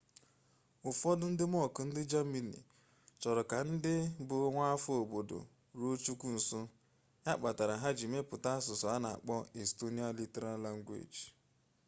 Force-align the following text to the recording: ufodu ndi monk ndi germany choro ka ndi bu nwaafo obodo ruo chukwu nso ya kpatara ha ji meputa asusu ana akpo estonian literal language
ufodu 0.89 1.25
ndi 1.33 1.45
monk 1.53 1.75
ndi 1.89 2.01
germany 2.11 2.55
choro 3.21 3.41
ka 3.51 3.57
ndi 3.73 3.93
bu 4.27 4.35
nwaafo 4.53 4.91
obodo 5.01 5.39
ruo 5.77 5.93
chukwu 6.03 6.27
nso 6.37 6.59
ya 7.25 7.33
kpatara 7.39 7.75
ha 7.81 7.89
ji 7.97 8.05
meputa 8.13 8.49
asusu 8.57 8.85
ana 8.95 9.07
akpo 9.15 9.35
estonian 9.61 10.13
literal 10.19 10.57
language 10.65 11.21